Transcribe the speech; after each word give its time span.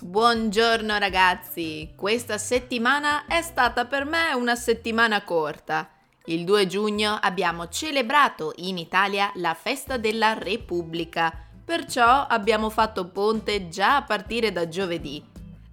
Buongiorno 0.00 0.96
ragazzi, 0.96 1.92
questa 1.96 2.38
settimana 2.38 3.26
è 3.26 3.42
stata 3.42 3.84
per 3.84 4.04
me 4.04 4.32
una 4.32 4.54
settimana 4.54 5.24
corta. 5.24 5.90
Il 6.26 6.44
2 6.44 6.68
giugno 6.68 7.18
abbiamo 7.20 7.68
celebrato 7.68 8.52
in 8.58 8.78
Italia 8.78 9.32
la 9.34 9.54
festa 9.54 9.96
della 9.96 10.34
Repubblica, 10.34 11.36
perciò 11.64 12.24
abbiamo 12.28 12.70
fatto 12.70 13.08
ponte 13.08 13.68
già 13.68 13.96
a 13.96 14.02
partire 14.04 14.52
da 14.52 14.68
giovedì. 14.68 15.20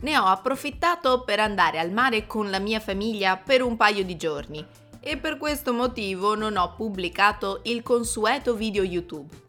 Ne 0.01 0.17
ho 0.17 0.25
approfittato 0.25 1.21
per 1.23 1.39
andare 1.39 1.77
al 1.77 1.91
mare 1.91 2.25
con 2.25 2.49
la 2.49 2.59
mia 2.59 2.79
famiglia 2.79 3.37
per 3.37 3.61
un 3.61 3.77
paio 3.77 4.03
di 4.03 4.17
giorni 4.17 4.65
e 5.01 5.17
per 5.17 5.37
questo 5.37 5.71
motivo 5.71 6.33
non 6.33 6.57
ho 6.57 6.73
pubblicato 6.73 7.61
il 7.65 7.83
consueto 7.83 8.55
video 8.55 8.81
YouTube. 8.81 9.44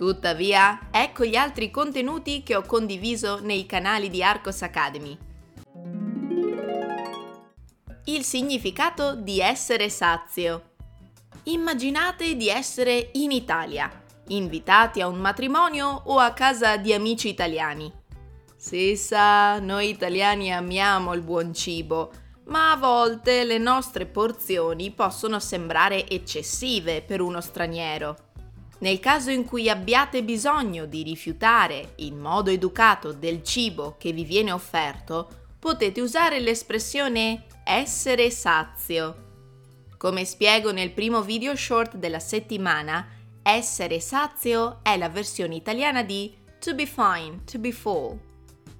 Tuttavia, 0.00 0.88
ecco 0.90 1.26
gli 1.26 1.36
altri 1.36 1.70
contenuti 1.70 2.42
che 2.42 2.56
ho 2.56 2.62
condiviso 2.62 3.38
nei 3.42 3.66
canali 3.66 4.08
di 4.08 4.22
Arcos 4.22 4.62
Academy. 4.62 5.14
Il 8.04 8.24
significato 8.24 9.14
di 9.14 9.40
essere 9.40 9.90
sazio. 9.90 10.70
Immaginate 11.42 12.34
di 12.34 12.48
essere 12.48 13.10
in 13.12 13.30
Italia, 13.30 13.90
invitati 14.28 15.02
a 15.02 15.06
un 15.06 15.18
matrimonio 15.18 16.00
o 16.06 16.16
a 16.16 16.32
casa 16.32 16.78
di 16.78 16.94
amici 16.94 17.28
italiani. 17.28 17.92
Si 18.56 18.96
sa, 18.96 19.58
noi 19.58 19.90
italiani 19.90 20.50
amiamo 20.50 21.12
il 21.12 21.20
buon 21.20 21.52
cibo, 21.52 22.10
ma 22.44 22.70
a 22.70 22.76
volte 22.76 23.44
le 23.44 23.58
nostre 23.58 24.06
porzioni 24.06 24.92
possono 24.92 25.38
sembrare 25.38 26.08
eccessive 26.08 27.02
per 27.02 27.20
uno 27.20 27.42
straniero. 27.42 28.29
Nel 28.80 28.98
caso 28.98 29.30
in 29.30 29.44
cui 29.44 29.68
abbiate 29.68 30.22
bisogno 30.22 30.86
di 30.86 31.02
rifiutare 31.02 31.92
in 31.96 32.18
modo 32.18 32.50
educato 32.50 33.12
del 33.12 33.42
cibo 33.42 33.96
che 33.98 34.12
vi 34.12 34.24
viene 34.24 34.52
offerto, 34.52 35.28
potete 35.58 36.00
usare 36.00 36.40
l'espressione 36.40 37.44
essere 37.64 38.30
sazio. 38.30 39.28
Come 39.98 40.24
spiego 40.24 40.72
nel 40.72 40.92
primo 40.92 41.20
video 41.20 41.54
short 41.54 41.96
della 41.96 42.20
settimana, 42.20 43.06
essere 43.42 44.00
sazio 44.00 44.78
è 44.82 44.96
la 44.96 45.10
versione 45.10 45.56
italiana 45.56 46.02
di 46.02 46.34
to 46.58 46.74
be 46.74 46.86
fine, 46.86 47.42
to 47.44 47.58
be 47.58 47.72
full. 47.72 48.18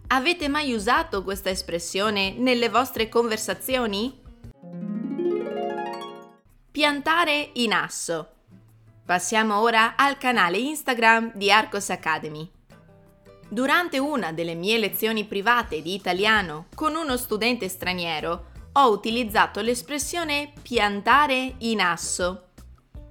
Avete 0.08 0.48
mai 0.48 0.72
usato 0.72 1.22
questa 1.22 1.50
espressione 1.50 2.32
nelle 2.32 2.70
vostre 2.70 3.10
conversazioni? 3.10 4.18
Piantare 6.70 7.50
in 7.54 7.72
asso. 7.74 8.39
Passiamo 9.04 9.58
ora 9.58 9.96
al 9.96 10.18
canale 10.18 10.58
Instagram 10.58 11.32
di 11.34 11.50
Arcos 11.50 11.90
Academy. 11.90 12.48
Durante 13.48 13.98
una 13.98 14.32
delle 14.32 14.54
mie 14.54 14.78
lezioni 14.78 15.24
private 15.24 15.82
di 15.82 15.94
italiano 15.94 16.66
con 16.76 16.94
uno 16.94 17.16
studente 17.16 17.68
straniero, 17.68 18.46
ho 18.72 18.90
utilizzato 18.90 19.60
l'espressione 19.60 20.52
piantare 20.62 21.54
in 21.58 21.80
asso. 21.80 22.50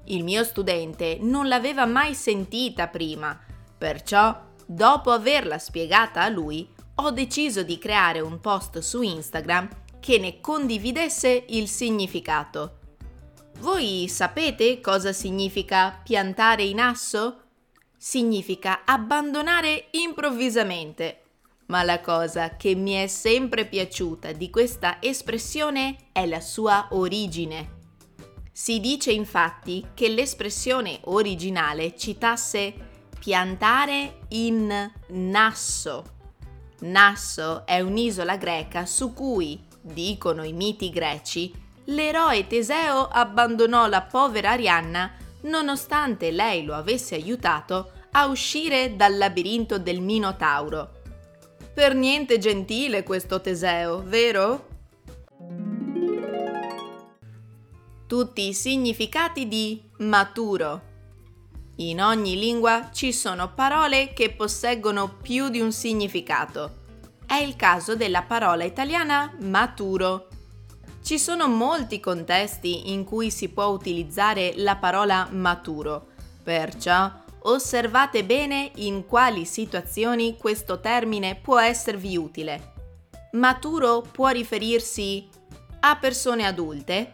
Il 0.06 0.24
mio 0.24 0.46
studente 0.46 1.18
non 1.20 1.50
l'aveva 1.50 1.86
mai 1.86 2.16
sentita 2.16 2.88
prima, 2.88 3.38
perciò, 3.78 4.48
dopo 4.66 5.12
averla 5.12 5.60
spiegata 5.60 6.22
a 6.22 6.30
lui, 6.30 6.66
ho 6.96 7.12
deciso 7.12 7.64
di 7.64 7.78
creare 7.78 8.22
un 8.22 8.40
post 8.40 8.80
su 8.80 9.02
Instagram 9.02 9.68
che 10.00 10.18
ne 10.18 10.40
condividesse 10.40 11.46
il 11.50 11.68
significato. 11.68 12.79
Voi 13.60 14.08
sapete 14.08 14.80
cosa 14.80 15.12
significa 15.12 16.00
piantare 16.02 16.64
in 16.64 16.80
asso? 16.80 17.42
Significa 17.98 18.86
abbandonare 18.86 19.88
improvvisamente. 19.92 21.24
Ma 21.66 21.84
la 21.84 22.00
cosa 22.00 22.56
che 22.56 22.74
mi 22.74 22.94
è 22.94 23.08
sempre 23.08 23.66
piaciuta 23.66 24.32
di 24.32 24.50
questa 24.50 25.02
espressione 25.02 25.98
è 26.14 26.26
la 26.26 26.40
sua 26.40 26.88
origine. 26.92 27.78
Si 28.54 28.80
dice 28.80 29.12
infatti 29.12 29.88
che 29.94 30.08
l'espressione 30.08 31.00
originale 31.04 31.98
citasse 31.98 32.74
piantare 33.20 34.22
in 34.30 34.90
Nasso. 35.10 36.04
Nasso 36.80 37.66
è 37.66 37.82
un'isola 37.82 38.38
greca 38.38 38.86
su 38.86 39.14
cui, 39.14 39.62
dicono 39.82 40.44
i 40.44 40.54
miti 40.54 40.90
greci, 40.90 41.68
l'eroe 41.90 42.48
Teseo 42.48 43.08
abbandonò 43.08 43.88
la 43.88 44.02
povera 44.02 44.52
Arianna 44.52 45.12
nonostante 45.42 46.32
lei 46.32 46.64
lo 46.64 46.74
avesse 46.74 47.16
aiutato 47.16 47.92
a 48.12 48.26
uscire 48.26 48.96
dal 48.96 49.18
labirinto 49.18 49.78
del 49.78 50.02
Minotauro. 50.02 50.98
Per 51.74 51.94
niente 51.94 52.38
gentile 52.38 53.04
questo 53.04 53.40
Teseo, 53.40 54.04
vero? 54.04 54.68
Tutti 58.08 58.48
i 58.48 58.54
significati 58.54 59.48
di 59.48 59.82
maturo. 60.00 60.88
In 61.78 62.02
ogni 62.02 62.38
lingua 62.38 62.90
ci 62.92 63.14
sono 63.14 63.54
parole 63.54 64.12
che 64.14 64.32
posseggono 64.32 65.16
più 65.22 65.50
di 65.50 65.62
un 65.62 65.72
significato. 65.72 66.78
È 67.26 67.36
il 67.36 67.56
caso 67.56 67.96
della 67.96 68.24
parola 68.24 68.64
italiana 68.64 69.34
maturo 69.42 70.28
ci 71.02 71.18
sono 71.18 71.48
molti 71.48 72.00
contesti 72.00 72.92
in 72.92 73.04
cui 73.04 73.32
si 73.32 73.50
può 73.50 73.68
utilizzare 73.68 74.54
la 74.58 74.76
parola 74.76 75.28
maturo, 75.32 76.08
perciò 76.44 77.12
osservate 77.42 78.26
bene 78.26 78.72
in 78.76 79.06
quali 79.06 79.46
situazioni 79.46 80.38
questo 80.38 80.80
termine 80.80 81.36
può 81.36 81.60
esservi 81.60 82.18
utile. 82.18 82.74
Maturo 83.32 84.02
può 84.02 84.30
riferirsi 84.30 85.28
a 85.82 85.96
persone 85.96 86.46
adulte, 86.46 87.14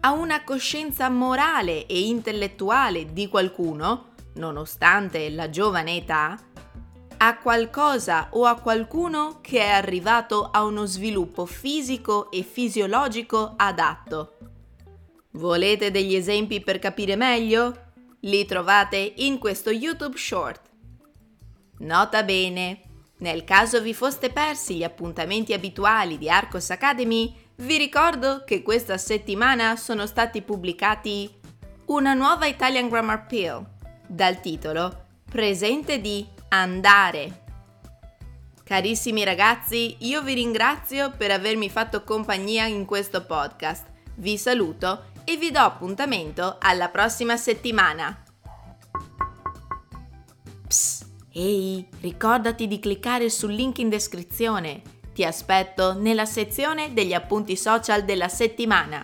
a 0.00 0.12
una 0.12 0.44
coscienza 0.44 1.08
morale 1.08 1.86
e 1.86 2.06
intellettuale 2.06 3.12
di 3.12 3.28
qualcuno, 3.28 4.12
nonostante 4.34 5.30
la 5.30 5.50
giovane 5.50 5.96
età, 5.96 6.38
a 7.18 7.38
qualcosa 7.38 8.28
o 8.32 8.44
a 8.44 8.60
qualcuno 8.60 9.38
che 9.40 9.60
è 9.60 9.68
arrivato 9.68 10.48
a 10.50 10.64
uno 10.64 10.84
sviluppo 10.84 11.46
fisico 11.46 12.30
e 12.30 12.42
fisiologico 12.42 13.54
adatto. 13.56 14.36
Volete 15.32 15.90
degli 15.90 16.14
esempi 16.14 16.60
per 16.60 16.78
capire 16.78 17.16
meglio? 17.16 17.84
Li 18.20 18.44
trovate 18.44 19.14
in 19.16 19.38
questo 19.38 19.70
YouTube 19.70 20.16
Short. 20.16 20.62
Nota 21.78 22.22
bene, 22.22 22.80
nel 23.18 23.44
caso 23.44 23.80
vi 23.80 23.94
foste 23.94 24.30
persi 24.30 24.76
gli 24.76 24.84
appuntamenti 24.84 25.52
abituali 25.52 26.18
di 26.18 26.28
Arcos 26.28 26.70
Academy, 26.70 27.34
vi 27.56 27.78
ricordo 27.78 28.44
che 28.44 28.62
questa 28.62 28.98
settimana 28.98 29.76
sono 29.76 30.06
stati 30.06 30.42
pubblicati 30.42 31.30
una 31.86 32.12
nuova 32.12 32.46
Italian 32.46 32.88
Grammar 32.88 33.26
Pill 33.26 33.64
dal 34.06 34.40
titolo 34.40 35.04
Presente 35.30 36.00
di 36.00 36.26
andare. 36.60 37.44
Carissimi 38.64 39.22
ragazzi, 39.22 39.96
io 40.00 40.22
vi 40.22 40.34
ringrazio 40.34 41.12
per 41.16 41.30
avermi 41.30 41.70
fatto 41.70 42.02
compagnia 42.02 42.66
in 42.66 42.84
questo 42.84 43.24
podcast. 43.24 43.86
Vi 44.16 44.36
saluto 44.36 45.04
e 45.24 45.36
vi 45.36 45.50
do 45.50 45.60
appuntamento 45.60 46.56
alla 46.60 46.88
prossima 46.88 47.36
settimana. 47.36 48.22
Psst, 50.66 51.06
ehi, 51.32 51.86
ricordati 52.00 52.66
di 52.66 52.80
cliccare 52.80 53.30
sul 53.30 53.52
link 53.52 53.78
in 53.78 53.88
descrizione. 53.88 54.82
Ti 55.14 55.24
aspetto 55.24 55.94
nella 55.94 56.26
sezione 56.26 56.92
degli 56.92 57.14
appunti 57.14 57.56
social 57.56 58.04
della 58.04 58.28
settimana. 58.28 59.02